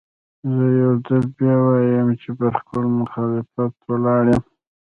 زه 0.55 0.65
يو 0.81 0.91
ځل 1.07 1.23
بيا 1.37 1.55
وايم 1.65 2.07
چې 2.21 2.29
پر 2.37 2.51
خپل 2.61 2.83
مخالفت 3.01 3.75
ولاړ 3.89 4.23
يم. 4.33 4.43